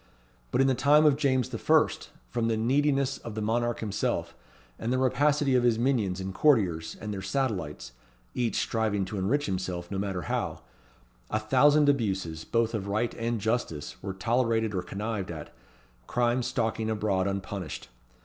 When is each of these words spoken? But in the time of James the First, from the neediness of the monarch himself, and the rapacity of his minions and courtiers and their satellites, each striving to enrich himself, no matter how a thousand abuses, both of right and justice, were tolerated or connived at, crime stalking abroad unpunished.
But 0.49 0.61
in 0.61 0.65
the 0.65 0.73
time 0.73 1.05
of 1.05 1.15
James 1.15 1.49
the 1.49 1.59
First, 1.59 2.09
from 2.31 2.47
the 2.47 2.57
neediness 2.57 3.19
of 3.19 3.35
the 3.35 3.41
monarch 3.43 3.81
himself, 3.81 4.35
and 4.79 4.91
the 4.91 4.97
rapacity 4.97 5.53
of 5.53 5.61
his 5.61 5.77
minions 5.77 6.19
and 6.19 6.33
courtiers 6.33 6.97
and 6.99 7.13
their 7.13 7.21
satellites, 7.21 7.91
each 8.33 8.55
striving 8.55 9.05
to 9.05 9.19
enrich 9.19 9.45
himself, 9.45 9.91
no 9.91 9.99
matter 9.99 10.23
how 10.23 10.63
a 11.29 11.37
thousand 11.37 11.87
abuses, 11.87 12.43
both 12.45 12.73
of 12.73 12.87
right 12.87 13.13
and 13.13 13.39
justice, 13.39 14.01
were 14.01 14.13
tolerated 14.15 14.73
or 14.73 14.81
connived 14.81 15.29
at, 15.29 15.53
crime 16.07 16.41
stalking 16.41 16.89
abroad 16.89 17.27
unpunished. 17.27 17.89